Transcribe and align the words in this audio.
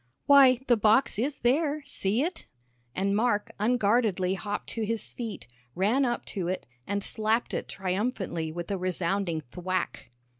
"Why, 0.25 0.59
the 0.65 0.77
box 0.77 1.19
is 1.19 1.41
there. 1.41 1.83
See 1.85 2.23
it," 2.23 2.47
and 2.95 3.15
Mark 3.15 3.51
unguardedly 3.59 4.33
hopped 4.33 4.69
to 4.71 4.81
his 4.81 5.09
feet, 5.09 5.45
ran 5.75 6.05
up 6.05 6.25
to 6.33 6.47
it, 6.47 6.65
and 6.87 7.03
slapped 7.03 7.53
it 7.53 7.67
triumphantly 7.67 8.51
with 8.51 8.71
a 8.71 8.79
resounding 8.79 9.41
thwack. 9.51 10.09